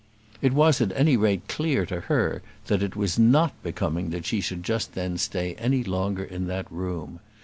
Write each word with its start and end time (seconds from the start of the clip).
It 0.41 0.53
was 0.53 0.81
at 0.81 0.91
any 0.97 1.15
rate 1.15 1.47
clear 1.47 1.85
to 1.85 2.01
her 2.01 2.41
that 2.65 2.81
it 2.81 2.95
was 2.95 3.19
not 3.19 3.53
becoming 3.61 4.09
that 4.09 4.25
she 4.25 4.41
should 4.41 4.63
just 4.63 4.93
then 4.95 5.19
stay 5.19 5.53
any 5.59 5.83
longer 5.83 6.23
in 6.23 6.47
that 6.47 6.65
room. 6.71 7.19